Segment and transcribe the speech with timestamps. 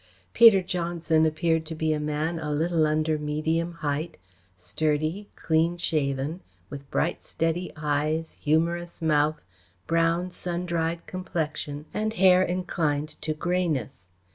[0.33, 4.17] Peter Johnson appeared to be a man a little under medium height,
[4.55, 9.39] sturdy, clean shaven, with bright, steady eyes, humorous mouth,
[9.85, 14.07] brown, sun dried complexion and hair inclined to greyness.